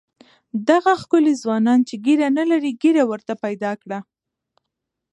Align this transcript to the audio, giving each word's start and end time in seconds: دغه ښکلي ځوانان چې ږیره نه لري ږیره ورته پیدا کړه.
دغه 0.69 0.91
ښکلي 1.01 1.33
ځوانان 1.43 1.79
چې 1.87 1.95
ږیره 2.05 2.27
نه 2.37 2.43
لري 2.51 2.71
ږیره 2.81 3.03
ورته 3.11 3.33
پیدا 3.43 3.71
کړه. 3.81 3.99